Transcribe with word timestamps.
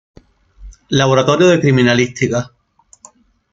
Laboratorio 0.89 1.47
de 1.47 1.59
criminalística. 1.59 2.51